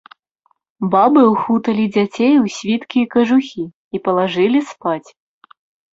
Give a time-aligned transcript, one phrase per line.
[0.95, 3.63] Бабы ўхуталі дзяцей у світкі і кажухі
[3.97, 5.09] і палажылі спаць.